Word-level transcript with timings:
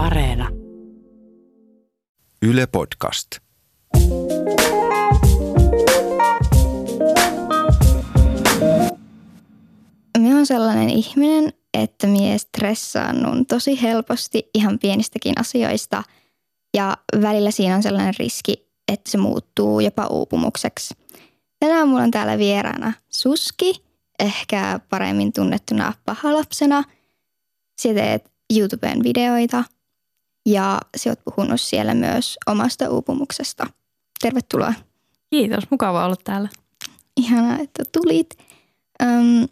Areena. 0.00 0.48
Yle 2.42 2.66
Podcast. 2.66 3.26
Minä 10.18 10.34
olen 10.34 10.46
sellainen 10.46 10.90
ihminen, 10.90 11.52
että 11.74 12.06
mie 12.06 12.38
stressaannun 12.38 13.46
tosi 13.46 13.82
helposti 13.82 14.50
ihan 14.54 14.78
pienistäkin 14.78 15.40
asioista 15.40 16.02
ja 16.76 16.96
välillä 17.22 17.50
siinä 17.50 17.76
on 17.76 17.82
sellainen 17.82 18.14
riski, 18.18 18.68
että 18.92 19.10
se 19.10 19.18
muuttuu 19.18 19.80
jopa 19.80 20.06
uupumukseksi. 20.06 20.94
Tänään 21.58 21.88
mulla 21.88 22.02
on 22.02 22.10
täällä 22.10 22.38
vieraana 22.38 22.92
Suski, 23.08 23.84
ehkä 24.18 24.80
paremmin 24.90 25.32
tunnettuna 25.32 25.92
pahalapsena. 26.04 26.84
Sä 27.82 27.94
teet 27.94 28.30
YouTubeen 28.58 29.02
videoita 29.02 29.64
ja 30.46 30.80
sä 30.96 31.10
oot 31.10 31.20
puhunut 31.24 31.60
siellä 31.60 31.94
myös 31.94 32.38
omasta 32.46 32.90
uupumuksesta. 32.90 33.66
Tervetuloa. 34.22 34.74
Kiitos, 35.30 35.70
mukava 35.70 36.04
olla 36.04 36.16
täällä. 36.24 36.48
Ihanaa, 37.16 37.58
että 37.58 37.82
tulit. 37.92 38.38
Öm, 39.02 39.48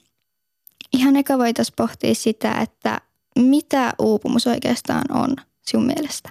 ihan 0.93 1.17
eka 1.17 1.39
voitaisiin 1.39 1.77
pohtia 1.77 2.15
sitä, 2.15 2.53
että 2.53 3.01
mitä 3.39 3.93
uupumus 3.99 4.47
oikeastaan 4.47 5.05
on 5.13 5.37
sinun 5.63 5.87
mielestä? 5.87 6.29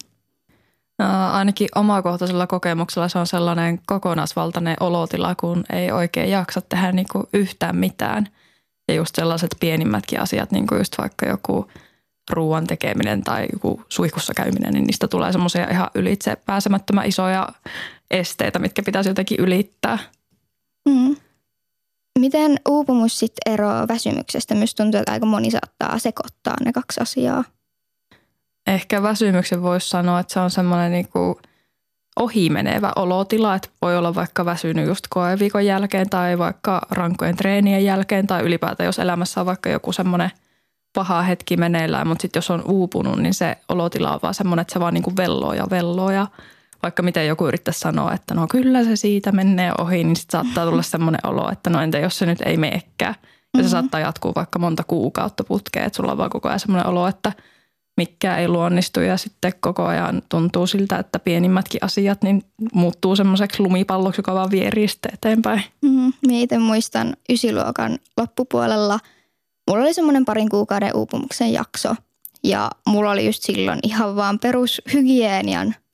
Uh, 1.04 1.36
ainakin 1.36 1.68
omakohtaisella 1.76 2.48
kokemuksella 2.48 3.08
se 3.10 3.20
on 3.20 3.28
sellainen 3.28 3.80
kokonaisvaltainen 3.86 4.78
olotila, 4.80 5.36
kun 5.36 5.64
ei 5.74 5.92
oikein 5.92 6.32
jaksa 6.32 6.62
tehdä 6.62 6.92
niin 6.92 7.08
kuin 7.12 7.24
yhtään 7.34 7.76
mitään. 7.76 8.28
Ja 8.88 8.96
just 8.96 9.16
sellaiset 9.16 9.56
pienimmätkin 9.60 10.22
asiat, 10.22 10.52
niin 10.52 10.68
kuin 10.68 10.78
just 10.78 10.98
vaikka 10.98 11.26
joku 11.26 11.68
ruoan 12.30 12.68
tekeminen 12.68 13.22
tai 13.22 13.48
joku 13.54 13.82
suihkussa 13.90 14.34
käyminen, 14.34 14.74
niin 14.74 14.84
niistä 14.84 15.08
tulee 15.08 15.32
semmoisia 15.32 15.70
ihan 15.72 15.90
ylitse 15.96 16.36
pääsemättömän 16.36 17.06
isoja 17.06 17.50
esteitä, 18.12 18.60
mitkä 18.60 18.84
pitäisi 18.84 19.10
jotenkin 19.10 19.40
ylittää. 19.40 20.00
Mm. 20.90 21.16
Miten 22.20 22.60
uupumus 22.70 23.20
sitten 23.20 23.54
eroaa 23.54 23.88
väsymyksestä? 23.88 24.56
Myös 24.56 24.76
tuntuu, 24.76 25.00
että 25.00 25.12
aika 25.12 25.26
moni 25.26 25.52
saattaa 25.52 26.00
sekoittaa 26.00 26.56
ne 26.66 26.74
kaksi 26.74 27.02
asiaa. 27.02 27.44
Ehkä 28.68 29.04
väsymyksen 29.04 29.62
voisi 29.62 29.90
sanoa, 29.90 30.20
että 30.20 30.34
se 30.34 30.40
on 30.40 30.52
semmoinen 30.52 30.92
niin 30.92 31.08
ohimenevä 32.18 32.92
olotila, 32.96 33.56
että 33.56 33.70
voi 33.82 33.98
olla 33.98 34.16
vaikka 34.16 34.46
väsynyt 34.46 34.88
just 34.88 35.06
koeviikon 35.10 35.66
jälkeen 35.66 36.10
tai 36.10 36.38
vaikka 36.38 36.82
rankkojen 36.90 37.36
treenien 37.36 37.86
jälkeen 37.86 38.28
tai 38.28 38.44
ylipäätään 38.44 38.86
jos 38.86 39.00
elämässä 39.00 39.40
on 39.40 39.46
vaikka 39.46 39.70
joku 39.70 39.92
semmoinen 39.92 40.32
paha 40.98 41.22
hetki 41.22 41.58
meneillään, 41.58 42.08
mutta 42.08 42.22
sitten 42.22 42.38
jos 42.38 42.52
on 42.52 42.64
uupunut, 42.68 43.20
niin 43.20 43.34
se 43.34 43.58
olotila 43.70 44.14
on 44.14 44.20
vaan 44.22 44.34
semmoinen, 44.34 44.62
että 44.62 44.74
se 44.74 44.80
vaan 44.80 44.94
niin 44.94 45.04
kuin 45.04 45.18
velloo 45.18 45.54
ja 45.54 45.68
velloo 45.70 46.12
ja 46.12 46.28
vaikka 46.84 47.04
miten 47.04 47.28
joku 47.28 47.48
yrittäisi 47.48 47.80
sanoa, 47.80 48.14
että 48.14 48.34
no 48.34 48.48
kyllä 48.48 48.84
se 48.84 48.96
siitä 48.96 49.32
menee 49.32 49.72
ohi, 49.78 50.04
niin 50.04 50.16
sitten 50.16 50.42
saattaa 50.42 50.66
tulla 50.66 50.82
semmoinen 50.98 51.22
olo, 51.24 51.52
että 51.52 51.70
no 51.70 51.82
entä 51.82 51.98
jos 51.98 52.18
se 52.18 52.26
nyt 52.26 52.42
ei 52.46 52.58
meekään. 52.58 53.16
Ja 53.18 53.30
mm-hmm. 53.58 53.64
se 53.64 53.70
saattaa 53.70 54.00
jatkuu 54.00 54.32
vaikka 54.36 54.60
monta 54.60 54.84
kuukautta 54.84 55.44
putkeen, 55.44 55.86
että 55.86 55.98
sulla 55.98 56.12
on 56.12 56.18
vaan 56.18 56.30
koko 56.30 56.48
ajan 56.48 56.60
semmoinen 56.60 56.88
olo, 56.88 57.08
että 57.08 57.32
mikä 57.98 58.38
ei 58.38 58.48
luonnistu 58.48 59.00
ja 59.00 59.18
sitten 59.18 59.54
koko 59.60 59.86
ajan 59.86 60.22
tuntuu 60.30 60.68
siltä, 60.68 60.98
että 60.98 61.20
pienimmätkin 61.20 61.84
asiat 61.84 62.22
niin 62.22 62.44
muuttuu 62.74 63.16
semmoiseksi 63.16 63.64
lumipalloksi, 63.64 64.20
joka 64.20 64.34
vaan 64.34 64.52
vierii 64.52 64.88
sitten 64.88 65.14
eteenpäin. 65.14 65.64
Mm-hmm. 65.82 66.14
Mä 66.28 66.34
itse 66.34 66.58
muistan 66.58 67.16
ysiluokan 67.30 67.98
loppupuolella. 68.18 69.00
Mulla 69.68 69.84
oli 69.84 69.94
semmoinen 69.94 70.26
parin 70.26 70.50
kuukauden 70.50 70.96
uupumuksen 70.96 71.54
jakso 71.54 71.96
ja 72.44 72.72
mulla 72.88 73.12
oli 73.12 73.26
just 73.26 73.44
silloin 73.44 73.80
ihan 73.84 74.16
vaan 74.16 74.40
perushygienian– 74.40 75.76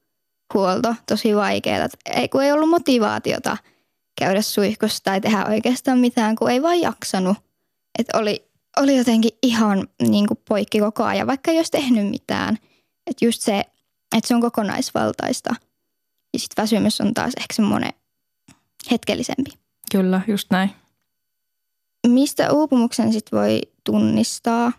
huolto 0.54 0.96
tosi 1.08 1.36
vaikeaa. 1.36 1.88
Ei, 2.06 2.30
kun 2.30 2.44
ei 2.44 2.52
ollut 2.52 2.70
motivaatiota 2.70 3.58
käydä 4.20 4.42
suihkussa 4.42 5.04
tai 5.04 5.22
tehdä 5.22 5.46
oikeastaan 5.46 6.00
mitään, 6.00 6.36
kun 6.36 6.52
ei 6.52 6.62
vaan 6.62 6.82
jaksanut. 6.82 7.38
Et 8.00 8.08
oli, 8.14 8.46
oli 8.78 8.98
jotenkin 8.98 9.32
ihan 9.44 9.88
niin 10.02 10.28
kuin 10.28 10.40
poikki 10.48 10.80
koko 10.80 11.04
ajan, 11.04 11.28
vaikka 11.28 11.52
ei 11.52 11.58
olisi 11.58 11.72
tehnyt 11.72 12.10
mitään. 12.10 12.58
Että 13.08 13.26
just 13.26 13.42
se, 13.42 13.60
että 14.18 14.28
se 14.28 14.36
on 14.36 14.42
kokonaisvaltaista. 14.42 15.56
Ja 16.34 16.40
sitten 16.40 16.64
väsymys 16.64 17.02
on 17.02 17.14
taas 17.14 17.34
ehkä 17.40 17.54
semmoinen 17.54 17.94
hetkellisempi. 18.92 19.52
Kyllä, 19.92 20.22
just 20.28 20.52
näin. 20.52 20.72
Mistä 22.08 22.52
uupumuksen 22.52 23.14
sitten 23.14 23.40
voi 23.40 23.62
tunnistaa? 23.84 24.72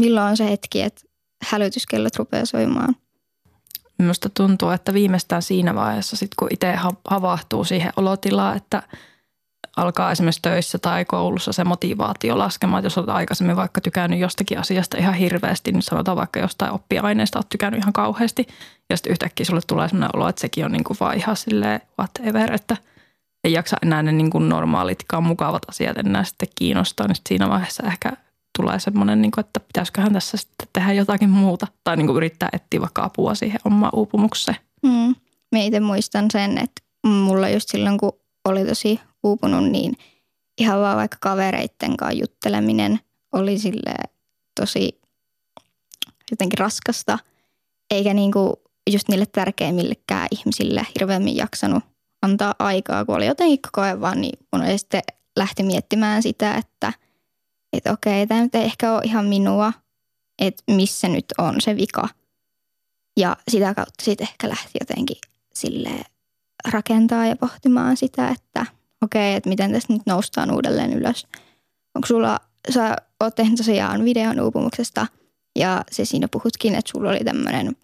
Milloin 0.00 0.30
on 0.30 0.36
se 0.36 0.50
hetki, 0.50 0.82
että 0.82 1.02
hälytyskellot 1.42 2.16
rupeaa 2.16 2.44
soimaan? 2.44 2.96
Minusta 3.98 4.28
tuntuu, 4.28 4.70
että 4.70 4.94
viimeistään 4.94 5.42
siinä 5.42 5.74
vaiheessa, 5.74 6.16
sit 6.16 6.30
kun 6.38 6.48
itse 6.50 6.74
havahtuu 7.10 7.64
siihen 7.64 7.92
olotilaan, 7.96 8.56
että 8.56 8.82
alkaa 9.76 10.12
esimerkiksi 10.12 10.42
töissä 10.42 10.78
tai 10.78 11.04
koulussa 11.04 11.52
se 11.52 11.64
motivaatio 11.64 12.38
laskemaan. 12.38 12.84
Jos 12.84 12.98
olet 12.98 13.08
aikaisemmin 13.08 13.56
vaikka 13.56 13.80
tykännyt 13.80 14.20
jostakin 14.20 14.58
asiasta 14.58 14.98
ihan 14.98 15.14
hirveästi, 15.14 15.72
niin 15.72 15.82
sanotaan 15.82 16.16
vaikka 16.16 16.40
jostain 16.40 16.72
oppiaineesta 16.72 17.38
olet 17.38 17.48
tykännyt 17.48 17.80
ihan 17.80 17.92
kauheasti. 17.92 18.46
Ja 18.90 18.96
sitten 18.96 19.12
yhtäkkiä 19.12 19.46
sulle 19.46 19.60
tulee 19.66 19.88
sellainen 19.88 20.16
olo, 20.16 20.28
että 20.28 20.40
sekin 20.40 20.64
on 20.64 20.72
niin 20.72 20.84
kuin 20.84 20.96
vaan 21.00 21.16
ihan 21.16 21.36
silleen 21.36 21.80
whatever, 21.98 22.52
että 22.52 22.76
ei 23.46 23.52
jaksa 23.52 23.76
enää 23.82 24.02
ne 24.02 24.12
niin 24.12 24.30
kuin 24.30 24.48
normaalitkaan 24.48 25.24
mukavat 25.24 25.62
asiat 25.68 25.98
enää 25.98 26.24
sitten 26.24 26.48
kiinnostaa. 26.54 27.06
Niin 27.06 27.16
siinä 27.28 27.48
vaiheessa 27.48 27.82
ehkä 27.86 28.12
tulee 28.58 28.80
semmoinen, 28.80 29.22
niin 29.22 29.30
kuin, 29.30 29.44
että 29.44 29.60
pitäisiköhän 29.60 30.12
tässä 30.12 30.36
sitten 30.36 30.68
tehdä 30.72 30.92
jotakin 30.92 31.30
muuta. 31.30 31.66
Tai 31.84 31.96
niin 31.96 32.06
kuin 32.06 32.16
yrittää 32.16 32.48
etsiä 32.52 32.80
vaikka 32.80 33.04
apua 33.04 33.34
siihen 33.34 33.60
omaan 33.64 33.92
uupumukseen. 33.94 34.58
Mm. 34.82 35.14
Mä 35.52 35.58
itse 35.58 35.80
muistan 35.80 36.30
sen, 36.30 36.58
että 36.58 36.82
mulla 37.06 37.48
just 37.48 37.68
silloin, 37.68 37.98
kun 37.98 38.12
oli 38.44 38.64
tosi 38.64 39.00
uupunut, 39.22 39.64
niin 39.70 39.94
ihan 40.58 40.80
vaan 40.80 40.96
vaikka 40.96 41.16
kavereitten 41.20 41.96
kanssa 41.96 42.18
jutteleminen 42.18 43.00
oli 43.32 43.58
sille 43.58 43.94
tosi 44.60 45.00
jotenkin 46.30 46.58
raskasta. 46.58 47.18
Eikä 47.90 48.14
niin 48.14 48.32
kuin 48.32 48.52
just 48.90 49.08
niille 49.08 49.26
tärkeimmillekään 49.26 50.28
ihmisille 50.30 50.86
hirveämmin 50.94 51.36
jaksanut 51.36 51.84
antaa 52.30 52.54
aikaa, 52.58 53.04
kun 53.04 53.16
oli 53.16 53.26
jotenkin 53.26 53.62
koko 53.62 53.80
ajan 53.80 54.00
vaan 54.00 54.20
niin 54.20 54.38
kun 54.50 54.62
sitten 54.76 55.02
lähti 55.36 55.62
miettimään 55.62 56.22
sitä, 56.22 56.54
että– 56.54 56.92
että 57.76 57.92
okei, 57.92 58.26
tämä 58.26 58.42
nyt 58.42 58.54
ei 58.54 58.64
ehkä 58.64 58.92
ole 58.92 59.02
ihan 59.04 59.26
minua, 59.26 59.72
että 60.38 60.62
missä 60.70 61.08
nyt 61.08 61.24
on 61.38 61.60
se 61.60 61.76
vika. 61.76 62.08
Ja 63.16 63.36
sitä 63.48 63.74
kautta 63.74 64.04
sitten 64.04 64.28
ehkä 64.28 64.48
lähti 64.48 64.78
jotenkin 64.80 65.16
sille 65.54 65.90
rakentaa 66.68 67.26
ja 67.26 67.36
pohtimaan 67.36 67.96
sitä, 67.96 68.28
että 68.28 68.66
okei, 69.02 69.34
että 69.34 69.48
miten 69.48 69.72
tässä 69.72 69.92
nyt 69.92 70.02
noustaan 70.06 70.50
uudelleen 70.50 70.92
ylös. 70.92 71.26
Onko 71.94 72.06
sulla, 72.06 72.40
sä 72.74 72.96
oot 73.20 73.34
tehnyt 73.34 73.56
tosiaan 73.56 74.04
videon 74.04 74.40
uupumuksesta 74.40 75.06
ja 75.58 75.84
se 75.90 76.04
siinä 76.04 76.28
puhutkin, 76.28 76.74
että 76.74 76.90
sulla 76.90 77.10
oli 77.10 77.24
tämmöinen 77.24 77.76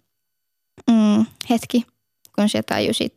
mm, 0.91 1.25
hetki, 1.49 1.85
kun 2.35 2.49
sä 2.49 2.63
tajusit, 2.63 3.13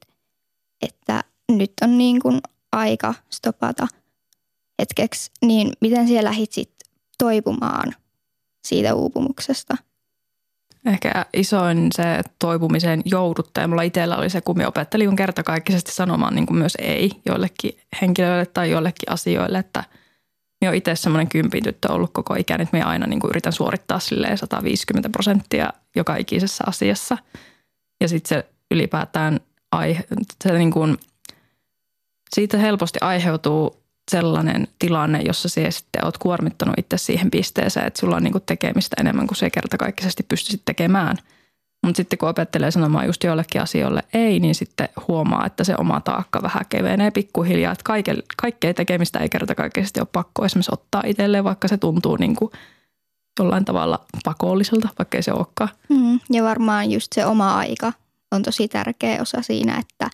että 0.82 1.24
nyt 1.52 1.72
on 1.82 1.98
niin 1.98 2.20
kuin 2.20 2.40
aika 2.72 3.14
stopata– 3.30 3.88
hetkeksi, 4.78 5.30
niin 5.42 5.72
miten 5.80 6.08
siellä 6.08 6.30
lähdit 6.30 6.52
sit 6.52 6.72
toipumaan 7.18 7.94
siitä 8.66 8.94
uupumuksesta? 8.94 9.76
Ehkä 10.86 11.26
isoin 11.34 11.88
se 11.92 12.22
toipumiseen 12.38 13.02
jouduttaja. 13.04 13.68
Mulla 13.68 13.82
itsellä 13.82 14.16
oli 14.16 14.30
se, 14.30 14.40
kun 14.40 14.58
me 14.58 14.66
opettelin 14.66 15.16
kertakaikkisesti 15.16 15.92
sanomaan 15.92 16.34
niin 16.34 16.46
kuin 16.46 16.58
myös 16.58 16.74
ei 16.78 17.10
joillekin 17.26 17.78
henkilöille 18.02 18.46
tai 18.46 18.70
joillekin 18.70 19.12
asioille, 19.12 19.58
että 19.58 19.84
minä 20.60 20.70
olen 20.70 20.78
itse 20.78 20.94
semmoinen 20.94 21.28
kympin 21.28 21.64
tyttö 21.64 21.92
ollut 21.92 22.10
koko 22.12 22.34
ikäni, 22.34 22.62
että 22.62 22.76
minä 22.76 22.86
aina 22.86 23.06
niin 23.06 23.20
kuin 23.20 23.30
yritän 23.30 23.52
suorittaa 23.52 23.98
silleen 23.98 24.38
150 24.38 25.08
prosenttia 25.10 25.72
joka 25.96 26.16
ikisessä 26.16 26.64
asiassa. 26.66 27.18
Ja 28.00 28.08
sitten 28.08 28.28
se 28.28 28.48
ylipäätään 28.70 29.40
aihe, 29.76 30.04
se 30.44 30.58
niin 30.58 30.70
kuin, 30.70 30.98
siitä 32.34 32.58
helposti 32.58 32.98
aiheutuu 33.02 33.76
sellainen 34.10 34.68
tilanne, 34.78 35.20
jossa 35.22 35.48
sinä 35.48 35.70
sitten 35.70 36.04
olet 36.04 36.18
kuormittanut 36.18 36.78
itse 36.78 36.98
siihen 36.98 37.30
pisteeseen, 37.30 37.86
että 37.86 38.00
sulla 38.00 38.16
on 38.16 38.22
niinku 38.22 38.40
tekemistä 38.40 38.96
enemmän 39.00 39.26
kuin 39.26 39.36
se 39.36 39.50
kertakaikkisesti 39.50 40.22
pystyisit 40.22 40.62
tekemään. 40.64 41.16
Mutta 41.86 41.96
sitten 41.96 42.18
kun 42.18 42.28
opettelee 42.28 42.70
sanomaan 42.70 43.06
just 43.06 43.24
joillekin 43.24 43.62
asioille 43.62 44.02
ei, 44.14 44.40
niin 44.40 44.54
sitten 44.54 44.88
huomaa, 45.08 45.46
että 45.46 45.64
se 45.64 45.74
oma 45.78 46.00
taakka 46.00 46.42
vähän 46.42 46.62
kevenee 46.68 47.10
pikkuhiljaa. 47.10 47.72
Että 47.72 47.84
kaike, 47.84 48.14
kaikkea 48.36 48.74
tekemistä 48.74 49.18
ei 49.18 49.28
kertakaikkisesti 49.28 50.00
ole 50.00 50.08
pakko 50.12 50.44
esimerkiksi 50.44 50.70
ottaa 50.72 51.02
itselleen, 51.06 51.44
vaikka 51.44 51.68
se 51.68 51.76
tuntuu 51.76 52.16
niin 52.16 52.36
kuin 52.36 52.50
jollain 53.40 53.64
tavalla 53.64 54.04
pakolliselta, 54.24 54.88
vaikka 54.98 55.18
ei 55.18 55.22
se 55.22 55.32
olekaan. 55.32 55.70
Mm, 55.88 56.20
ja 56.30 56.42
varmaan 56.42 56.90
just 56.90 57.12
se 57.12 57.26
oma 57.26 57.56
aika 57.56 57.92
on 58.32 58.42
tosi 58.42 58.68
tärkeä 58.68 59.22
osa 59.22 59.42
siinä, 59.42 59.78
että 59.78 60.10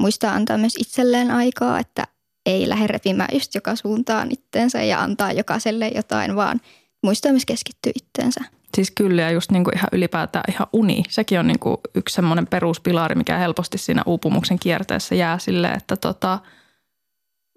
muistaa 0.00 0.34
antaa 0.34 0.58
myös 0.58 0.76
itselleen 0.78 1.30
aikaa, 1.30 1.78
että 1.78 2.04
ei 2.46 2.68
lähde 2.68 2.86
repimään 2.86 3.28
just 3.32 3.54
joka 3.54 3.76
suuntaan 3.76 4.28
itteensä 4.30 4.82
ja 4.82 5.00
antaa 5.00 5.32
jokaiselle 5.32 5.88
jotain, 5.88 6.36
vaan 6.36 6.60
muistaa 7.02 7.32
myös 7.32 7.46
keskittyä 7.46 7.92
itteensä. 7.94 8.40
Siis 8.74 8.90
kyllä 8.90 9.22
ja 9.22 9.30
just 9.30 9.50
niin 9.50 9.64
kuin 9.64 9.76
ihan 9.76 9.88
ylipäätään 9.92 10.44
ihan 10.48 10.66
uni. 10.72 11.02
Sekin 11.08 11.40
on 11.40 11.46
niin 11.46 11.58
kuin 11.58 11.76
yksi 11.94 12.14
semmoinen 12.14 12.46
peruspilari, 12.46 13.14
mikä 13.14 13.36
helposti 13.36 13.78
siinä 13.78 14.02
uupumuksen 14.06 14.58
kierteessä 14.58 15.14
jää 15.14 15.38
silleen, 15.38 15.76
että 15.76 15.96
tota, 15.96 16.38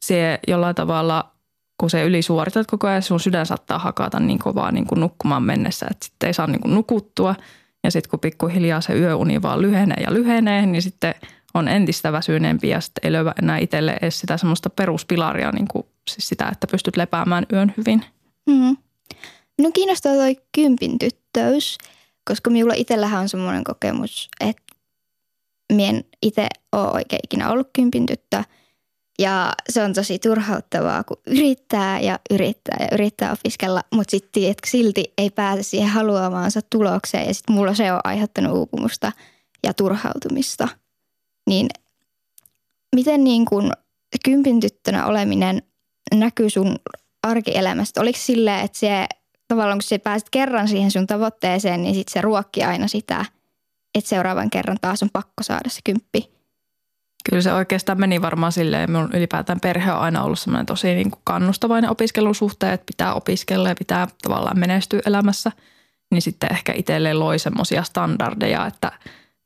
se 0.01 0.39
jollain 0.47 0.75
tavalla, 0.75 1.31
kun 1.77 1.89
se 1.89 2.03
ylisuoritat 2.03 2.67
koko 2.67 2.87
ajan, 2.87 3.01
sun 3.01 3.19
sydän 3.19 3.45
saattaa 3.45 3.79
hakata 3.79 4.19
niin 4.19 4.39
kovaa 4.39 4.71
niin 4.71 4.87
kuin 4.87 4.99
nukkumaan 4.99 5.43
mennessä, 5.43 5.87
että 5.91 6.05
sitten 6.05 6.27
ei 6.27 6.33
saa 6.33 6.47
niin 6.47 6.61
kuin 6.61 6.73
nukuttua. 6.73 7.35
Ja 7.83 7.91
sitten 7.91 8.09
kun 8.09 8.19
pikkuhiljaa 8.19 8.81
se 8.81 8.93
yöuni 8.93 9.41
vaan 9.41 9.61
lyhenee 9.61 10.03
ja 10.03 10.13
lyhenee, 10.13 10.65
niin 10.65 10.81
sitten 10.81 11.15
on 11.53 11.67
entistä 11.67 12.11
väsyneempi 12.11 12.69
ja 12.69 12.81
sitten 12.81 13.01
ei 13.05 13.11
löyä 13.11 13.33
enää 13.43 13.57
itselle 13.57 13.97
edes 14.01 14.19
sitä 14.19 14.37
semmoista 14.37 14.69
peruspilaria, 14.69 15.51
niin 15.51 15.67
kuin 15.67 15.85
siis 16.09 16.29
sitä, 16.29 16.49
että 16.51 16.67
pystyt 16.67 16.97
lepäämään 16.97 17.45
yön 17.53 17.73
hyvin. 17.77 18.05
Mm. 18.45 18.77
No 19.61 19.71
kiinnostaa 19.73 20.13
toi 20.13 20.37
kympin 20.55 20.99
tyttöys, 20.99 21.77
koska 22.25 22.49
minulla 22.49 22.73
itsellähän 22.73 23.21
on 23.21 23.29
semmoinen 23.29 23.63
kokemus, 23.63 24.29
että 24.39 24.63
mien 25.73 26.03
itse 26.21 26.47
ole 26.71 26.91
oikein 26.91 27.21
ikinä 27.23 27.49
ollut 27.49 27.69
kympin 27.73 28.05
tyttö. 28.05 28.43
Ja 29.21 29.53
se 29.69 29.83
on 29.83 29.93
tosi 29.93 30.19
turhauttavaa, 30.19 31.03
kun 31.03 31.17
yrittää 31.27 31.99
ja 31.99 32.19
yrittää 32.29 32.77
ja 32.79 32.87
yrittää 32.91 33.31
opiskella, 33.31 33.81
mutta 33.93 34.11
sitten 34.11 34.55
silti 34.67 35.13
ei 35.17 35.29
pääse 35.29 35.63
siihen 35.63 35.89
haluamaansa 35.89 36.59
tulokseen. 36.69 37.27
Ja 37.27 37.33
sitten 37.33 37.55
mulla 37.55 37.73
se 37.73 37.93
on 37.93 37.99
aiheuttanut 38.03 38.57
uupumusta 38.57 39.11
ja 39.63 39.73
turhautumista. 39.73 40.67
Niin 41.49 41.67
miten 42.95 43.23
niin 43.23 43.45
kuin 43.45 43.71
kympin 44.25 44.59
tyttönä 44.59 45.05
oleminen 45.05 45.61
näkyy 46.15 46.49
sun 46.49 46.75
arkielämästä? 47.23 48.01
Oliko 48.01 48.19
silleen, 48.21 48.65
että 48.65 48.79
se 48.79 49.07
tavallaan 49.47 49.77
kun 49.77 49.83
sä 49.83 49.99
pääset 49.99 50.29
kerran 50.29 50.67
siihen 50.67 50.91
sun 50.91 51.07
tavoitteeseen, 51.07 51.83
niin 51.83 51.95
sitten 51.95 52.13
se 52.13 52.21
ruokki 52.21 52.63
aina 52.63 52.87
sitä, 52.87 53.25
että 53.95 54.09
seuraavan 54.09 54.49
kerran 54.49 54.77
taas 54.81 55.03
on 55.03 55.09
pakko 55.13 55.43
saada 55.43 55.69
se 55.69 55.79
kymppi. 55.83 56.40
Kyllä 57.29 57.41
se 57.41 57.53
oikeastaan 57.53 57.99
meni 57.99 58.21
varmaan 58.21 58.51
silleen, 58.51 58.91
minun 58.91 59.09
ylipäätään 59.13 59.59
perhe 59.59 59.91
on 59.91 59.99
aina 59.99 60.23
ollut 60.23 60.39
semmoinen 60.39 60.65
tosi 60.65 60.95
niin 60.95 61.11
kuin 61.11 61.21
kannustavainen 61.23 61.89
opiskelun 61.89 62.35
suhteen, 62.35 62.73
että 62.73 62.85
pitää 62.85 63.13
opiskella 63.13 63.69
ja 63.69 63.75
pitää 63.75 64.07
tavallaan 64.21 64.59
menestyä 64.59 65.01
elämässä. 65.05 65.51
Niin 66.11 66.21
sitten 66.21 66.51
ehkä 66.51 66.73
itselleen 66.75 67.19
loi 67.19 67.39
semmoisia 67.39 67.83
standardeja, 67.83 68.65
että 68.65 68.91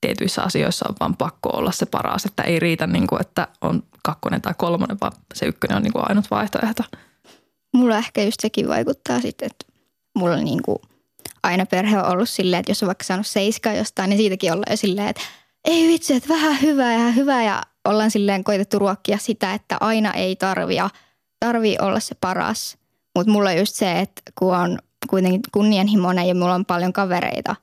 tietyissä 0.01 0.41
asioissa 0.41 0.85
on 0.89 0.95
vaan 0.99 1.17
pakko 1.17 1.49
olla 1.49 1.71
se 1.71 1.85
paras, 1.85 2.25
että 2.25 2.43
ei 2.43 2.59
riitä 2.59 2.87
niin 2.87 3.07
kuin, 3.07 3.21
että 3.21 3.47
on 3.61 3.83
kakkonen 4.03 4.41
tai 4.41 4.53
kolmonen, 4.57 4.97
vaan 5.01 5.13
se 5.33 5.45
ykkönen 5.45 5.77
on 5.77 5.83
niin 5.83 5.93
kuin 5.93 6.09
ainut 6.09 6.31
vaihtoehto. 6.31 6.83
Mulla 7.73 7.97
ehkä 7.97 8.23
just 8.23 8.39
sekin 8.39 8.67
vaikuttaa 8.67 9.21
sitten, 9.21 9.45
että 9.45 9.65
mulla 10.15 10.37
niin 10.37 10.63
kuin 10.63 10.77
aina 11.43 11.65
perhe 11.65 11.99
on 11.99 12.11
ollut 12.11 12.29
silleen, 12.29 12.59
että 12.59 12.71
jos 12.71 12.83
on 12.83 12.87
vaikka 12.87 13.03
saanut 13.03 13.27
seiskaa 13.27 13.73
jostain, 13.73 14.09
niin 14.09 14.17
siitäkin 14.17 14.53
ollaan 14.53 14.71
jo 14.73 14.77
silleen, 14.77 15.07
että 15.07 15.21
ei 15.65 15.87
vitsi, 15.87 16.13
että 16.13 16.29
vähän 16.29 16.61
hyvää 16.61 16.93
ja 16.93 17.11
hyvää 17.11 17.43
ja 17.43 17.61
ollaan 17.85 18.11
silleen 18.11 18.43
koitettu 18.43 18.79
ruokkia 18.79 19.17
sitä, 19.17 19.53
että 19.53 19.77
aina 19.79 20.13
ei 20.13 20.35
tarvia, 20.35 20.89
tarvii 21.39 21.77
olla 21.81 21.99
se 21.99 22.15
paras. 22.21 22.77
Mutta 23.15 23.31
mulla 23.31 23.49
on 23.49 23.57
just 23.57 23.75
se, 23.75 23.99
että 23.99 24.21
kun 24.39 24.55
on 24.55 24.79
kuitenkin 25.09 25.41
kunnianhimoinen 25.53 26.27
ja 26.27 26.35
mulla 26.35 26.55
on 26.55 26.65
paljon 26.65 26.93
kavereita, 26.93 27.55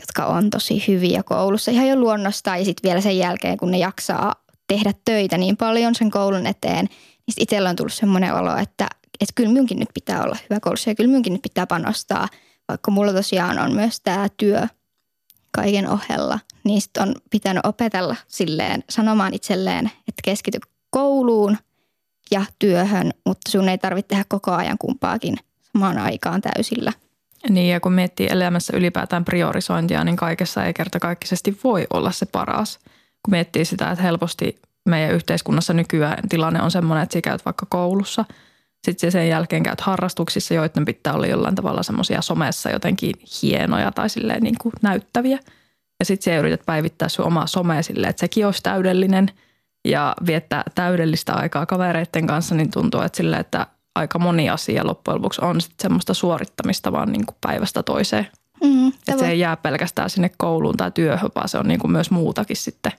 jotka 0.00 0.26
on 0.26 0.50
tosi 0.50 0.84
hyviä 0.88 1.22
koulussa 1.22 1.70
ihan 1.70 1.88
jo 1.88 1.96
luonnosta 1.96 2.56
ja 2.56 2.64
sitten 2.64 2.88
vielä 2.88 3.00
sen 3.00 3.18
jälkeen, 3.18 3.56
kun 3.56 3.70
ne 3.70 3.78
jaksaa 3.78 4.34
tehdä 4.66 4.92
töitä 5.04 5.38
niin 5.38 5.56
paljon 5.56 5.94
sen 5.94 6.10
koulun 6.10 6.46
eteen, 6.46 6.84
niin 7.26 7.34
itsellä 7.38 7.70
on 7.70 7.76
tullut 7.76 7.92
semmoinen 7.92 8.34
olo, 8.34 8.56
että 8.56 8.86
että 9.20 9.32
kyllä 9.34 9.50
minunkin 9.50 9.78
nyt 9.78 9.88
pitää 9.94 10.22
olla 10.22 10.36
hyvä 10.50 10.60
koulussa 10.60 10.90
ja 10.90 10.94
kyllä 10.94 11.08
minunkin 11.08 11.32
nyt 11.32 11.42
pitää 11.42 11.66
panostaa, 11.66 12.28
vaikka 12.68 12.90
mulla 12.90 13.12
tosiaan 13.12 13.58
on 13.58 13.74
myös 13.74 14.00
tämä 14.00 14.28
työ 14.36 14.66
kaiken 15.52 15.88
ohella, 15.88 16.38
sitten 16.78 17.02
on 17.02 17.14
pitänyt 17.30 17.66
opetella 17.66 18.16
silleen 18.26 18.84
sanomaan 18.90 19.34
itselleen, 19.34 19.86
että 19.86 20.22
keskity 20.24 20.58
kouluun 20.90 21.56
ja 22.30 22.44
työhön, 22.58 23.10
mutta 23.26 23.50
sun 23.50 23.68
ei 23.68 23.78
tarvitse 23.78 24.08
tehdä 24.08 24.24
koko 24.28 24.52
ajan 24.52 24.78
kumpaakin 24.78 25.36
samaan 25.72 25.98
aikaan 25.98 26.40
täysillä. 26.40 26.92
Niin 27.48 27.70
ja 27.70 27.80
kun 27.80 27.92
miettii 27.92 28.28
elämässä 28.30 28.76
ylipäätään 28.76 29.24
priorisointia, 29.24 30.04
niin 30.04 30.16
kaikessa 30.16 30.64
ei 30.64 30.74
kertakaikkisesti 30.74 31.58
voi 31.64 31.86
olla 31.90 32.12
se 32.12 32.26
paras. 32.26 32.78
Kun 33.22 33.30
miettii 33.30 33.64
sitä, 33.64 33.90
että 33.90 34.02
helposti 34.02 34.58
meidän 34.88 35.14
yhteiskunnassa 35.14 35.72
nykyään 35.72 36.28
tilanne 36.28 36.62
on 36.62 36.70
semmoinen, 36.70 37.02
että 37.02 37.12
sä 37.12 37.20
käyt 37.20 37.44
vaikka 37.44 37.66
koulussa– 37.70 38.24
sitten 38.84 39.12
sen 39.12 39.28
jälkeen 39.28 39.62
käyt 39.62 39.80
harrastuksissa, 39.80 40.54
joiden 40.54 40.84
pitää 40.84 41.14
olla 41.14 41.26
jollain 41.26 41.54
tavalla 41.54 41.82
semmoisia 41.82 42.22
somessa 42.22 42.70
jotenkin 42.70 43.14
hienoja 43.42 43.92
tai 43.92 44.10
silleen 44.10 44.42
niin 44.42 44.56
kuin 44.60 44.72
näyttäviä. 44.82 45.38
Ja 46.00 46.04
sitten 46.04 46.32
sä 46.32 46.38
yrität 46.38 46.66
päivittää 46.66 47.08
sun 47.08 47.26
omaa 47.26 47.46
somea 47.46 47.82
silleen, 47.82 48.10
että 48.10 48.20
sekin 48.20 48.46
olisi 48.46 48.62
täydellinen 48.62 49.30
ja 49.84 50.14
viettää 50.26 50.62
täydellistä 50.74 51.34
aikaa 51.34 51.66
kavereiden 51.66 52.26
kanssa, 52.26 52.54
niin 52.54 52.70
tuntuu, 52.70 53.00
että 53.00 53.16
silleen, 53.16 53.40
että 53.40 53.66
aika 53.94 54.18
moni 54.18 54.50
asia 54.50 54.86
loppujen 54.86 55.16
lopuksi 55.16 55.44
on 55.44 55.60
sitten 55.60 55.82
semmoista 55.82 56.14
suorittamista 56.14 56.92
vaan 56.92 57.12
niin 57.12 57.26
kuin 57.26 57.36
päivästä 57.40 57.82
toiseen. 57.82 58.28
Mm, 58.64 58.88
että 58.88 59.18
se 59.18 59.28
ei 59.28 59.38
jää 59.38 59.56
pelkästään 59.56 60.10
sinne 60.10 60.30
kouluun 60.38 60.76
tai 60.76 60.90
työhön, 60.90 61.30
vaan 61.34 61.48
se 61.48 61.58
on 61.58 61.68
niin 61.68 61.80
kuin 61.80 61.90
myös 61.90 62.10
muutakin 62.10 62.56
sitten. 62.56 62.92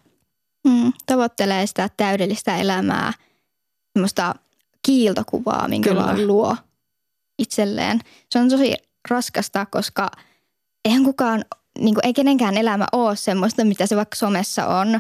Mm, 0.68 0.94
tavoittelee 1.06 1.68
sitä 1.68 1.90
täydellistä 1.98 2.58
elämää, 2.58 3.14
semmoista 3.94 4.36
kiiltokuvaa, 4.86 5.68
minkä 5.68 5.90
Kyllä. 5.90 6.04
vaan 6.04 6.28
luo 6.28 6.58
itselleen. 7.40 8.00
Se 8.32 8.40
on 8.40 8.50
tosi 8.50 8.74
raskasta, 9.10 9.66
koska 9.66 10.12
eihän 10.86 11.04
kukaan, 11.04 11.46
niin 11.80 11.96
kuin, 11.96 12.06
ei 12.06 12.14
kenenkään 12.14 12.58
elämä 12.58 12.86
ole 12.92 13.16
semmoista, 13.16 13.66
mitä 13.66 13.86
se 13.86 13.96
vaikka 13.96 14.16
somessa 14.16 14.68
on. 14.68 15.00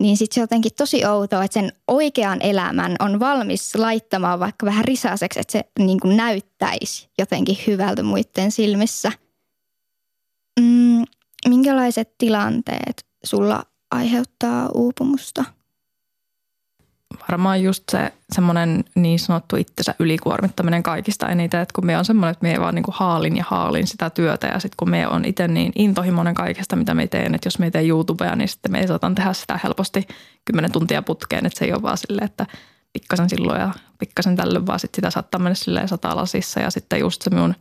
Niin 0.00 0.16
sitten 0.16 0.34
se 0.34 0.40
on 0.40 0.42
jotenkin 0.42 0.72
tosi 0.76 1.06
outoa, 1.06 1.44
että 1.44 1.54
sen 1.54 1.72
oikean 1.88 2.42
elämän 2.42 2.96
on 2.98 3.20
valmis 3.20 3.74
laittamaan 3.74 4.40
vaikka 4.40 4.66
vähän 4.66 4.84
risaseksi, 4.84 5.40
että 5.40 5.52
se 5.52 5.64
niin 5.78 6.00
kuin 6.00 6.16
näyttäisi 6.16 7.08
jotenkin 7.18 7.58
hyvältä 7.66 8.02
muiden 8.02 8.52
silmissä. 8.52 9.12
Mm, 10.60 11.04
minkälaiset 11.48 12.18
tilanteet 12.18 13.06
sulla 13.24 13.62
aiheuttaa 13.90 14.68
uupumusta? 14.74 15.44
Varmaan 17.30 17.62
just 17.62 17.84
se 17.90 18.12
semmoinen 18.32 18.84
niin 18.94 19.18
sanottu 19.18 19.56
itsensä 19.56 19.94
ylikuormittaminen 19.98 20.82
kaikista 20.82 21.28
eniten, 21.28 21.60
että 21.60 21.72
kun 21.74 21.86
me 21.86 21.98
on 21.98 22.04
semmoinen, 22.04 22.32
että 22.32 22.46
me 22.46 22.60
vaan 22.60 22.74
niin 22.74 22.82
kuin 22.82 22.94
haalin 22.98 23.36
ja 23.36 23.44
haalin 23.48 23.86
sitä 23.86 24.10
työtä 24.10 24.46
ja 24.46 24.58
sitten 24.58 24.76
kun 24.76 24.90
me 24.90 25.08
on 25.08 25.24
itse 25.24 25.48
niin 25.48 25.72
intohimoinen 25.74 26.34
kaikesta, 26.34 26.76
mitä 26.76 26.94
me 26.94 27.06
teen, 27.06 27.34
että 27.34 27.46
jos 27.46 27.58
me 27.58 27.70
teen 27.70 27.88
YouTubea, 27.88 28.36
niin 28.36 28.48
sitten 28.48 28.72
me 28.72 28.80
ei 28.80 28.88
saatan 28.88 29.14
tehdä 29.14 29.32
sitä 29.32 29.60
helposti 29.64 30.08
kymmenen 30.44 30.72
tuntia 30.72 31.02
putkeen, 31.02 31.46
että 31.46 31.58
se 31.58 31.64
ei 31.64 31.72
ole 31.72 31.82
vaan 31.82 31.98
silleen, 31.98 32.24
että 32.24 32.46
pikkasen 32.92 33.28
silloin 33.28 33.60
ja 33.60 33.72
pikkasen 33.98 34.36
tällöin, 34.36 34.66
vaan 34.66 34.80
sitten 34.80 34.96
sitä 34.96 35.10
saattaa 35.10 35.40
mennä 35.40 35.54
silleen 35.54 35.88
satalasissa 35.88 36.60
ja 36.60 36.70
sitten 36.70 37.00
just 37.00 37.22
se 37.22 37.30
minun 37.30 37.54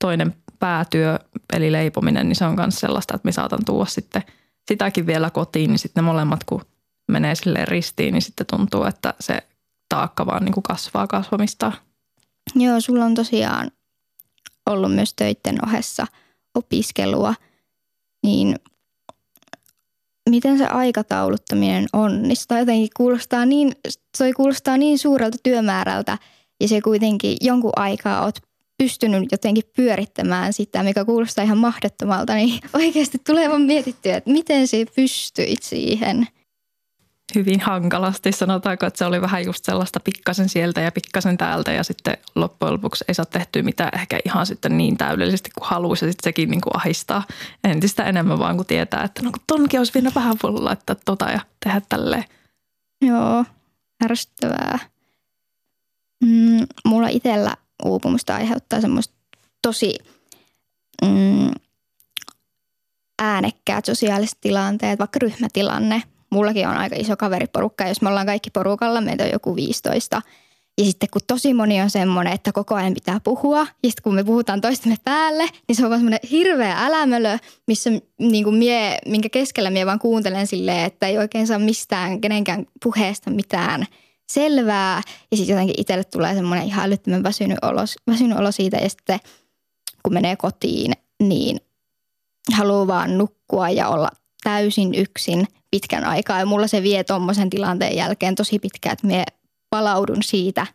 toinen 0.00 0.34
päätyö, 0.58 1.18
eli 1.52 1.72
leipominen, 1.72 2.28
niin 2.28 2.36
se 2.36 2.44
on 2.44 2.54
myös 2.54 2.80
sellaista, 2.80 3.14
että 3.14 3.26
me 3.26 3.32
saatan 3.32 3.64
tuoda 3.66 3.90
sitten 3.90 4.22
sitäkin 4.68 5.06
vielä 5.06 5.30
kotiin, 5.30 5.70
niin 5.70 5.78
sitten 5.78 6.04
ne 6.04 6.06
molemmat, 6.10 6.44
kun 6.44 6.62
menee 7.08 7.34
sille 7.34 7.64
ristiin, 7.64 8.14
niin 8.14 8.22
sitten 8.22 8.46
tuntuu, 8.46 8.84
että 8.84 9.14
se 9.20 9.42
taakka 9.88 10.26
vaan 10.26 10.44
niin 10.44 10.52
kuin 10.52 10.62
kasvaa 10.62 11.06
kasvamista. 11.06 11.72
Joo, 12.54 12.80
sulla 12.80 13.04
on 13.04 13.14
tosiaan 13.14 13.70
ollut 14.66 14.94
myös 14.94 15.14
töiden 15.14 15.64
ohessa 15.66 16.06
opiskelua, 16.54 17.34
niin 18.22 18.56
miten 20.30 20.58
se 20.58 20.66
aikatauluttaminen 20.66 21.86
onnistuu? 21.92 22.56
Jotenkin 22.56 22.88
kuulostaa 22.96 23.44
niin, 23.44 23.72
toi 24.18 24.32
kuulostaa 24.32 24.76
niin 24.76 24.98
suurelta 24.98 25.38
työmäärältä 25.42 26.18
ja 26.60 26.68
se 26.68 26.80
kuitenkin 26.80 27.36
jonkun 27.40 27.72
aikaa 27.76 28.24
oot 28.24 28.38
pystynyt 28.78 29.32
jotenkin 29.32 29.64
pyörittämään 29.76 30.52
sitä, 30.52 30.82
mikä 30.82 31.04
kuulostaa 31.04 31.44
ihan 31.44 31.58
mahdottomalta, 31.58 32.34
niin 32.34 32.60
oikeasti 32.82 33.18
tulee 33.26 33.48
vaan 33.48 33.62
mietittyä, 33.62 34.16
että 34.16 34.30
miten 34.30 34.68
se 34.68 34.84
pystyit 34.96 35.62
siihen– 35.62 36.26
hyvin 37.34 37.60
hankalasti. 37.60 38.32
Sanotaanko, 38.32 38.86
että 38.86 38.98
se 38.98 39.04
oli 39.04 39.20
vähän 39.20 39.44
just 39.44 39.64
sellaista 39.64 40.00
pikkasen 40.00 40.48
sieltä 40.48 40.80
ja 40.80 40.92
pikkasen 40.92 41.38
täältä 41.38 41.72
ja 41.72 41.84
sitten 41.84 42.16
loppujen 42.34 42.74
lopuksi 42.74 43.04
ei 43.08 43.14
saa 43.14 43.24
tehtyä 43.24 43.62
mitään 43.62 44.00
ehkä 44.00 44.18
ihan 44.24 44.46
sitten 44.46 44.76
niin 44.76 44.96
täydellisesti 44.96 45.50
kuin 45.50 45.68
haluaisi 45.68 46.04
ja 46.04 46.12
sitten 46.12 46.24
sekin 46.24 46.50
niin 46.50 46.60
kuin 46.60 46.76
ahistaa 46.76 47.22
entistä 47.64 48.04
enemmän 48.04 48.38
vaan 48.38 48.56
kun 48.56 48.66
tietää, 48.66 49.04
että 49.04 49.22
no 49.22 49.32
tonkin 49.46 49.80
olisi 49.80 49.94
vielä 49.94 50.10
vähän 50.14 50.36
voi 50.42 50.52
laittaa 50.52 50.96
tota 51.04 51.30
ja 51.30 51.40
tehdä 51.64 51.80
tälleen. 51.88 52.24
Joo, 53.02 53.44
ärsyttävää. 54.04 54.78
Mm, 56.24 56.66
mulla 56.84 57.08
itsellä 57.08 57.56
uupumusta 57.84 58.34
aiheuttaa 58.34 58.80
semmoista 58.80 59.14
tosi 59.62 59.98
mm, 61.04 61.50
äänekkäät 63.22 63.84
sosiaaliset 63.84 64.38
tilanteet, 64.40 64.98
vaikka 64.98 65.18
ryhmätilanne– 65.22 66.02
mullakin 66.30 66.68
on 66.68 66.76
aika 66.76 66.96
iso 66.98 67.16
kaveriporukka. 67.16 67.88
Jos 67.88 68.02
me 68.02 68.08
ollaan 68.08 68.26
kaikki 68.26 68.50
porukalla, 68.50 69.00
meitä 69.00 69.24
on 69.24 69.30
joku 69.32 69.56
15 69.56 70.22
Ja 70.78 70.84
sitten 70.84 71.08
kun 71.12 71.22
tosi 71.26 71.54
moni 71.54 71.80
on 71.80 71.90
semmoinen, 71.90 72.32
että 72.32 72.52
koko 72.52 72.74
ajan 72.74 72.94
pitää 72.94 73.20
puhua, 73.24 73.58
ja 73.58 73.66
sitten 73.90 74.02
kun 74.02 74.14
me 74.14 74.24
puhutaan 74.24 74.60
toistemme 74.60 74.96
päälle, 75.04 75.48
niin 75.68 75.76
se 75.76 75.84
on 75.84 75.90
vaan 75.90 76.00
semmoinen 76.00 76.20
hirveä 76.30 76.86
älämölö, 76.86 77.38
missä 77.66 77.90
niin 78.18 78.44
kuin 78.44 78.56
mie, 78.56 78.98
minkä 79.06 79.28
keskellä 79.28 79.70
mie 79.70 79.86
vaan 79.86 79.98
kuuntelen 79.98 80.46
silleen, 80.46 80.84
että 80.84 81.06
ei 81.06 81.18
oikein 81.18 81.46
saa 81.46 81.58
mistään 81.58 82.20
kenenkään 82.20 82.66
puheesta 82.82 83.30
mitään 83.30 83.86
selvää. 84.32 85.02
Ja 85.30 85.36
sitten 85.36 85.54
jotenkin 85.54 85.80
itselle 85.80 86.04
tulee 86.04 86.34
semmoinen 86.34 86.66
ihan 86.66 86.84
älyttömän 86.84 87.22
väsynyt 87.22 87.58
olo, 87.62 87.80
väsynyt 88.06 88.38
olo 88.38 88.52
siitä, 88.52 88.76
ja 88.76 88.88
sitten 88.88 89.20
kun 90.02 90.12
menee 90.12 90.36
kotiin, 90.36 90.92
niin 91.22 91.60
haluaa 92.56 92.86
vaan 92.86 93.18
nukkua 93.18 93.70
ja 93.70 93.88
olla 93.88 94.08
täysin 94.42 94.94
yksin 94.94 95.46
pitkän 95.70 96.04
aikaa. 96.04 96.38
Ja 96.38 96.46
mulla 96.46 96.66
se 96.66 96.82
vie 96.82 97.04
tuommoisen 97.04 97.50
tilanteen 97.50 97.96
jälkeen 97.96 98.34
tosi 98.34 98.58
pitkään, 98.58 98.92
että 98.92 99.06
mie 99.06 99.24
palaudun 99.70 100.22
siitä 100.22 100.66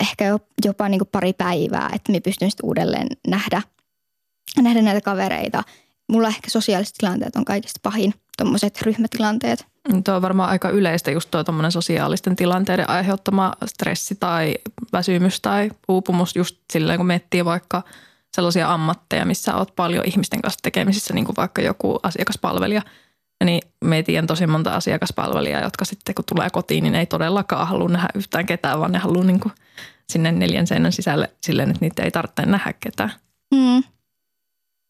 ehkä 0.00 0.38
jopa 0.64 0.88
niin 0.88 0.98
kuin 0.98 1.08
pari 1.12 1.32
päivää, 1.32 1.90
että 1.94 2.12
me 2.12 2.20
pystyn 2.20 2.50
sitten 2.50 2.66
uudelleen 2.66 3.06
nähdä, 3.26 3.62
nähdä 4.62 4.82
näitä 4.82 5.00
kavereita. 5.00 5.62
Mulla 6.08 6.28
ehkä 6.28 6.50
sosiaaliset 6.50 6.94
tilanteet 6.98 7.36
on 7.36 7.44
kaikista 7.44 7.80
pahin, 7.82 8.14
tuommoiset 8.38 8.82
ryhmätilanteet. 8.82 9.66
Tuo 10.04 10.14
on 10.14 10.22
varmaan 10.22 10.50
aika 10.50 10.70
yleistä 10.70 11.10
just 11.10 11.30
tuo 11.30 11.44
sosiaalisten 11.68 12.36
tilanteiden 12.36 12.90
aiheuttama 12.90 13.52
stressi 13.66 14.14
tai 14.20 14.54
väsymys 14.92 15.40
tai 15.40 15.70
uupumus 15.88 16.36
just 16.36 16.56
silleen, 16.72 16.98
kun 16.98 17.06
miettii 17.06 17.44
vaikka 17.44 17.82
sellaisia 18.34 18.72
ammatteja, 18.72 19.24
missä 19.24 19.54
olet 19.54 19.76
paljon 19.76 20.04
ihmisten 20.06 20.42
kanssa 20.42 20.60
tekemisissä, 20.62 21.14
niin 21.14 21.24
kuin 21.24 21.36
vaikka 21.36 21.62
joku 21.62 22.00
asiakaspalvelija– 22.02 22.82
niin 23.44 23.62
me 23.84 24.02
tiedän 24.02 24.26
tosi 24.26 24.46
monta 24.46 24.74
asiakaspalvelijaa, 24.74 25.62
jotka 25.62 25.84
sitten 25.84 26.14
kun 26.14 26.24
tulee 26.24 26.50
kotiin, 26.50 26.84
niin 26.84 26.94
ei 26.94 27.06
todellakaan 27.06 27.68
halua 27.68 27.88
nähdä 27.88 28.08
yhtään 28.14 28.46
ketään, 28.46 28.80
vaan 28.80 28.92
ne 28.92 28.98
haluaa 28.98 29.24
niin 29.24 29.40
kuin 29.40 29.52
sinne 30.08 30.32
neljän 30.32 30.66
seinän 30.66 30.92
sisälle 30.92 31.30
silleen, 31.42 31.70
että 31.70 31.80
niitä 31.80 32.02
ei 32.02 32.10
tarvitse 32.10 32.42
nähdä 32.46 32.72
ketään. 32.72 33.12
Mm. 33.54 33.82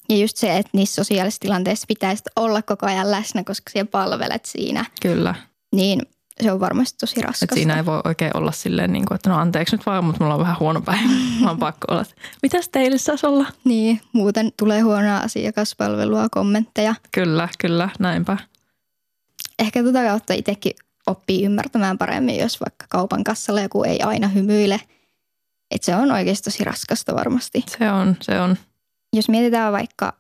Ja 0.09 0.17
just 0.17 0.37
se, 0.37 0.57
että 0.57 0.71
niissä 0.73 0.95
sosiaalisissa 0.95 1.41
tilanteissa 1.41 1.85
pitäisi 1.89 2.23
olla 2.37 2.63
koko 2.63 2.87
ajan 2.87 3.11
läsnä, 3.11 3.45
koska 3.45 3.71
siellä 3.71 3.91
palvelet 3.91 4.45
siinä. 4.45 4.85
Kyllä. 5.03 5.35
Niin 5.73 6.01
se 6.43 6.53
on 6.53 6.61
varmasti 6.61 6.99
tosi 6.99 7.21
raskasta. 7.21 7.55
siinä 7.55 7.77
ei 7.77 7.87
voi 7.87 8.01
oikein 8.05 8.37
olla 8.37 8.53
silleen, 8.53 8.93
niin 8.93 9.05
kuin, 9.05 9.17
että 9.17 9.31
no 9.31 9.39
anteeksi 9.39 9.77
nyt 9.77 9.87
vaan, 9.87 10.05
mutta 10.05 10.25
mulla 10.25 10.35
on 10.35 10.41
vähän 10.41 10.57
huono 10.61 10.81
päivä. 10.81 11.09
Mä 11.41 11.49
oon 11.49 11.59
pakko 11.59 11.87
olla. 11.91 12.05
Mitäs 12.43 12.69
teille 12.69 12.99
saisi 12.99 13.27
olla? 13.27 13.47
Niin, 13.65 14.01
muuten 14.13 14.53
tulee 14.59 14.81
huonoa 14.81 15.19
asiakaspalvelua, 15.19 16.29
kommentteja. 16.31 16.95
Kyllä, 17.13 17.49
kyllä, 17.59 17.89
näinpä. 17.99 18.37
Ehkä 19.59 19.83
tuota 19.83 20.03
kautta 20.03 20.35
itsekin 20.35 20.73
oppii 21.07 21.45
ymmärtämään 21.45 21.99
paremmin, 21.99 22.39
jos 22.39 22.61
vaikka 22.61 22.87
kaupan 22.89 23.25
kassalla 23.25 23.61
joku 23.61 23.83
ei 23.85 24.01
aina 24.01 24.29
hymyile. 24.29 24.81
Että 25.71 25.87
se 25.87 25.97
on 25.97 26.13
oikeasti 26.13 26.45
tosi 26.45 26.65
raskasta 26.65 27.15
varmasti. 27.15 27.65
Se 27.79 27.91
on, 27.91 28.17
se 28.21 28.41
on. 28.41 28.57
Jos 29.13 29.29
mietitään 29.29 29.73
vaikka 29.73 30.13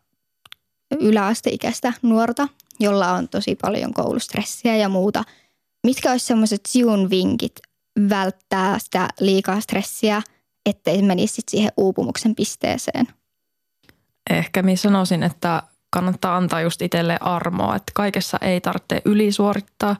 yläasteikäistä 1.00 1.92
nuorta, 2.02 2.48
jolla 2.80 3.12
on 3.12 3.28
tosi 3.28 3.54
paljon 3.62 3.94
koulustressiä 3.94 4.76
ja 4.76 4.88
muuta– 4.88 5.24
Mitkä 5.84 6.10
olisi 6.10 6.26
semmoiset 6.26 6.60
siun 6.68 7.10
vinkit 7.10 7.60
välttää 8.08 8.78
sitä 8.78 9.08
liikaa 9.20 9.60
stressiä, 9.60 10.22
ettei 10.66 11.02
menisi 11.02 11.42
siihen 11.48 11.72
uupumuksen 11.76 12.34
pisteeseen? 12.34 13.06
Ehkä 14.30 14.62
minä 14.62 14.76
sanoisin, 14.76 15.22
että 15.22 15.62
kannattaa 15.90 16.36
antaa 16.36 16.60
just 16.60 16.82
itselle 16.82 17.16
armoa, 17.20 17.76
että 17.76 17.92
kaikessa 17.94 18.38
ei 18.40 18.60
tarvitse 18.60 19.02
ylisuorittaa. 19.04 19.96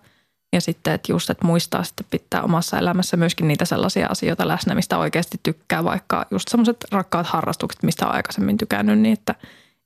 Ja 0.53 0.61
sitten, 0.61 0.95
että 0.95 1.13
just, 1.13 1.31
että 1.31 1.47
muistaa 1.47 1.85
sitten 1.85 2.07
pitää 2.11 2.43
omassa 2.43 2.79
elämässä 2.79 3.17
myöskin 3.17 3.49
niitä 3.49 3.65
sellaisia 3.65 4.07
asioita 4.07 4.49
läsnä, 4.49 4.75
mistä 4.75 4.99
oikeasti 4.99 5.41
tykkää, 5.43 5.85
vaikka 5.85 6.27
just 6.31 6.49
semmoiset 6.49 6.77
rakkaat 6.93 7.27
harrastukset, 7.27 7.83
mistä 7.83 8.07
on 8.07 8.15
aikaisemmin 8.15 8.57
tykännyt, 8.57 8.99
niin 8.99 9.13
että 9.13 9.35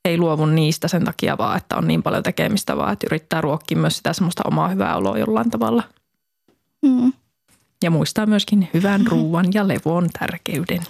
ei 0.05 0.17
luovu 0.17 0.45
niistä 0.45 0.87
sen 0.87 1.05
takia 1.05 1.37
vaan, 1.37 1.57
että 1.57 1.77
on 1.77 1.87
niin 1.87 2.03
paljon 2.03 2.23
tekemistä, 2.23 2.77
vaan 2.77 2.93
että 2.93 3.07
yrittää 3.07 3.41
ruokkia 3.41 3.77
myös 3.77 3.97
sitä 3.97 4.13
semmoista 4.13 4.43
omaa 4.45 4.67
hyvää 4.67 4.95
oloa 4.95 5.17
jollain 5.17 5.49
tavalla. 5.49 5.83
Mm. 6.81 7.13
Ja 7.83 7.91
muistaa 7.91 8.25
myöskin 8.25 8.69
hyvän 8.73 9.07
ruuan 9.07 9.45
ja 9.53 9.67
levon 9.67 10.09
tärkeyden. 10.19 10.81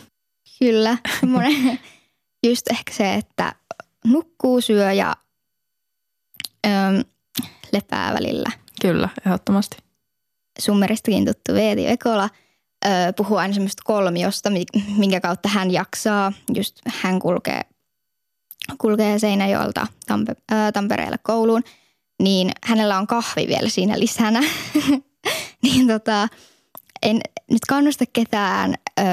Kyllä, 0.60 0.98
just 2.48 2.72
ehkä 2.72 2.94
se, 2.94 3.14
että 3.14 3.56
nukkuu, 4.06 4.62
syö 4.62 4.94
ja 4.94 5.16
öö, 6.68 7.04
lepää 7.72 8.14
välillä. 8.14 8.52
Kyllä, 8.82 9.10
ehdottomasti. 9.26 9.78
Summeristakin 10.60 11.26
tuttu 11.26 11.54
Veeti 11.54 11.88
Ekola 11.88 12.30
öö, 12.86 13.14
puhuu 13.18 13.38
aina 13.38 13.54
semmoista 13.54 13.84
kolmiosta, 13.86 14.52
minkä 14.98 15.20
kautta 15.22 15.50
hän 15.50 15.72
jaksaa. 15.72 16.34
Just 16.54 16.76
hän 16.88 17.20
kulkee 17.20 17.62
kulkee 18.78 19.20
Seinäjoelta 19.20 19.88
Tampe, 20.08 20.36
ää, 20.52 20.72
Tampereelle 20.72 21.18
kouluun, 21.24 21.64
niin 22.22 22.52
hänellä 22.64 22.98
on 22.98 23.08
kahvi 23.08 23.48
vielä 23.48 23.70
siinä 23.70 24.00
lisänä. 24.00 24.40
niin 25.64 25.88
tota, 25.88 26.28
en 27.02 27.22
nyt 27.52 27.66
kannusta 27.68 28.06
ketään 28.14 28.76
ö, 29.00 29.04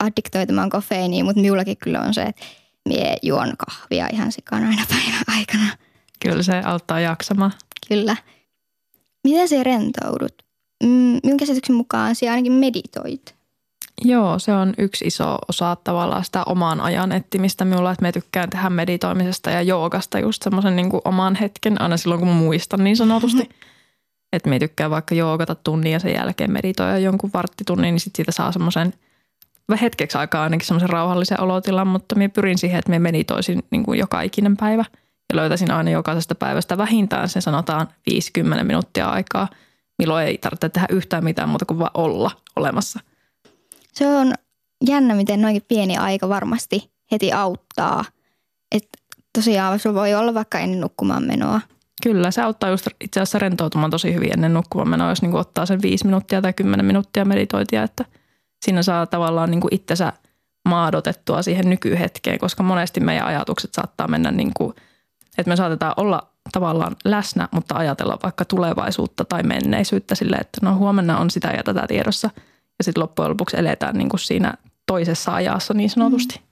addiktoitumaan 0.00 0.70
kofeiiniin, 0.70 1.24
mutta 1.24 1.40
minullakin 1.40 1.76
kyllä 1.76 2.00
on 2.00 2.14
se, 2.14 2.22
että 2.22 2.42
mie 2.88 3.16
juon 3.22 3.52
kahvia 3.58 4.08
ihan 4.12 4.32
sikana 4.32 4.68
aina 4.68 4.84
päivän 4.88 5.38
aikana. 5.38 5.76
Kyllä 6.20 6.42
se 6.42 6.62
auttaa 6.64 7.00
jaksamaan. 7.00 7.52
Kyllä. 7.88 8.16
Miten 9.24 9.48
se 9.48 9.62
rentoudut? 9.62 10.42
Mm, 10.84 11.20
minun 11.22 11.36
käsityksen 11.36 11.76
mukaan 11.76 12.14
sinä 12.14 12.32
ainakin 12.32 12.52
meditoit. 12.52 13.37
Joo, 14.04 14.38
se 14.38 14.52
on 14.52 14.74
yksi 14.78 15.04
iso 15.04 15.38
osa 15.48 15.76
tavallaan 15.84 16.24
sitä 16.24 16.42
oman 16.46 16.80
ajan 16.80 17.12
etsimistä 17.12 17.64
minulla, 17.64 17.90
että 17.90 18.02
me 18.02 18.12
tykkään 18.12 18.50
tehdä 18.50 18.70
meditoimisesta 18.70 19.50
ja 19.50 19.62
joogasta 19.62 20.18
just 20.18 20.42
semmoisen 20.42 20.76
niin 20.76 20.90
oman 21.04 21.34
hetken, 21.34 21.80
aina 21.80 21.96
silloin 21.96 22.20
kun 22.20 22.28
muistan 22.28 22.84
niin 22.84 22.96
sanotusti. 22.96 23.42
Mm-hmm. 23.42 23.68
Että 24.32 24.48
me 24.48 24.58
tykkään 24.58 24.90
vaikka 24.90 25.14
joogata 25.14 25.54
tunnin 25.54 25.92
ja 25.92 25.98
sen 25.98 26.14
jälkeen 26.14 26.52
meditoida 26.52 26.98
jonkun 26.98 27.30
varttitunnin, 27.34 27.94
niin 27.94 28.00
sitten 28.00 28.16
siitä 28.16 28.32
saa 28.32 28.52
semmoisen 28.52 28.92
hetkeksi 29.80 30.18
aikaa 30.18 30.42
ainakin 30.42 30.66
semmoisen 30.66 30.88
rauhallisen 30.88 31.40
olotilan, 31.40 31.86
mutta 31.86 32.14
minä 32.14 32.28
pyrin 32.28 32.58
siihen, 32.58 32.78
että 32.78 32.90
me 32.90 32.98
meditoisin 32.98 33.62
niin 33.70 33.82
kuin 33.82 33.98
joka 33.98 34.22
ikinen 34.22 34.56
päivä 34.56 34.84
ja 35.32 35.36
löytäisin 35.36 35.70
aina 35.70 35.90
jokaisesta 35.90 36.34
päivästä 36.34 36.78
vähintään 36.78 37.28
sen 37.28 37.42
sanotaan 37.42 37.88
50 38.10 38.64
minuuttia 38.64 39.08
aikaa, 39.08 39.48
milloin 39.98 40.26
ei 40.26 40.38
tarvitse 40.38 40.68
tehdä 40.68 40.86
yhtään 40.90 41.24
mitään 41.24 41.48
muuta 41.48 41.64
kuin 41.64 41.78
vaan 41.78 41.90
olla 41.94 42.30
olemassa– 42.56 43.00
se 43.98 44.06
on 44.06 44.34
jännä, 44.86 45.14
miten 45.14 45.42
noinkin 45.42 45.64
pieni 45.68 45.96
aika 45.96 46.28
varmasti 46.28 46.90
heti 47.12 47.32
auttaa. 47.32 48.04
Että 48.72 48.98
tosiaan 49.32 49.78
se 49.78 49.94
voi 49.94 50.14
olla 50.14 50.34
vaikka 50.34 50.58
ennen 50.58 50.80
nukkumaan 50.80 51.22
menoa. 51.22 51.60
Kyllä, 52.02 52.30
se 52.30 52.42
auttaa 52.42 52.70
just 52.70 52.86
itse 53.00 53.20
asiassa 53.20 53.38
rentoutumaan 53.38 53.90
tosi 53.90 54.14
hyvin 54.14 54.32
ennen 54.32 54.54
nukkumaan 54.54 54.88
menoa, 54.88 55.08
jos 55.08 55.22
niin 55.22 55.34
ottaa 55.34 55.66
sen 55.66 55.82
viisi 55.82 56.04
minuuttia 56.04 56.42
tai 56.42 56.52
kymmenen 56.52 56.86
minuuttia 56.86 57.24
meditointia, 57.24 57.82
että 57.82 58.04
siinä 58.64 58.82
saa 58.82 59.06
tavallaan 59.06 59.50
niin 59.50 59.60
kuin 59.60 59.74
itsensä 59.74 60.12
maadotettua 60.68 61.42
siihen 61.42 61.70
nykyhetkeen, 61.70 62.38
koska 62.38 62.62
monesti 62.62 63.00
meidän 63.00 63.26
ajatukset 63.26 63.74
saattaa 63.74 64.08
mennä 64.08 64.30
niin 64.30 64.50
kuin, 64.56 64.74
että 65.38 65.48
me 65.48 65.56
saatetaan 65.56 65.94
olla 65.96 66.28
tavallaan 66.52 66.96
läsnä, 67.04 67.48
mutta 67.52 67.74
ajatella 67.74 68.18
vaikka 68.22 68.44
tulevaisuutta 68.44 69.24
tai 69.24 69.42
menneisyyttä 69.42 70.14
silleen, 70.14 70.40
että 70.40 70.58
no 70.62 70.76
huomenna 70.76 71.18
on 71.18 71.30
sitä 71.30 71.48
ja 71.48 71.62
tätä 71.62 71.84
tiedossa– 71.88 72.30
ja 72.78 72.84
sitten 72.84 73.02
loppujen 73.02 73.30
lopuksi 73.30 73.56
eletään 73.56 73.98
niin 73.98 74.08
kuin 74.08 74.20
siinä 74.20 74.54
toisessa 74.86 75.34
ajassa 75.34 75.74
niin 75.74 75.90
sanotusti. 75.90 76.34
Mm. 76.36 76.44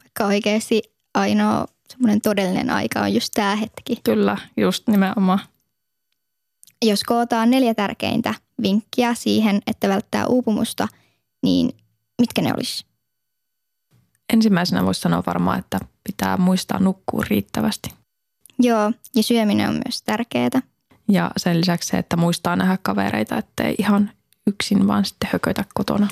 Vaikka 0.00 0.24
oikeasti 0.24 0.82
ainoa 1.14 1.66
semmoinen 1.88 2.20
todellinen 2.20 2.70
aika 2.70 3.00
on 3.00 3.14
just 3.14 3.30
tämä 3.34 3.56
hetki. 3.56 3.96
Kyllä, 4.04 4.38
just 4.56 4.88
nimenomaan. 4.88 5.40
Jos 6.84 7.04
kootaan 7.04 7.50
neljä 7.50 7.74
tärkeintä 7.74 8.34
vinkkiä 8.62 9.14
siihen, 9.14 9.62
että 9.66 9.88
välttää 9.88 10.26
uupumusta, 10.26 10.88
niin 11.42 11.76
mitkä 12.20 12.42
ne 12.42 12.52
olisi? 12.56 12.86
Ensimmäisenä 14.32 14.84
voisi 14.84 15.00
sanoa 15.00 15.22
varmaan, 15.26 15.58
että 15.58 15.78
pitää 16.04 16.36
muistaa 16.36 16.78
nukkua 16.78 17.24
riittävästi. 17.28 17.90
Joo, 18.58 18.92
ja 19.16 19.22
syöminen 19.22 19.68
on 19.68 19.74
myös 19.74 20.02
tärkeää. 20.02 20.62
Ja 21.08 21.30
sen 21.36 21.60
lisäksi 21.60 21.88
se, 21.88 21.98
että 21.98 22.16
muistaa 22.16 22.56
nähdä 22.56 22.78
kavereita, 22.82 23.38
ettei 23.38 23.74
ihan 23.78 24.10
yksin, 24.46 24.86
vaan 24.86 25.04
sitten 25.04 25.30
hökötä 25.32 25.64
kotona. 25.74 26.08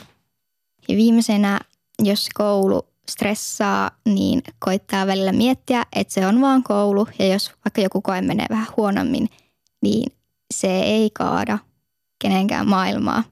Ja 0.89 0.97
viimeisenä, 0.97 1.61
jos 2.03 2.29
koulu 2.35 2.87
stressaa, 3.11 3.91
niin 4.05 4.43
koittaa 4.59 5.07
välillä 5.07 5.33
miettiä, 5.33 5.87
että 5.93 6.15
se 6.15 6.27
on 6.27 6.41
vaan 6.41 6.63
koulu. 6.63 7.07
Ja 7.19 7.27
jos 7.27 7.53
vaikka 7.65 7.81
joku 7.81 8.03
koe 8.03 8.21
menee 8.21 8.47
vähän 8.51 8.67
huonommin, 8.77 9.29
niin 9.83 10.13
se 10.55 10.81
ei 10.81 11.11
kaada 11.11 11.59
kenenkään 12.23 12.69
maailmaa. 12.69 13.25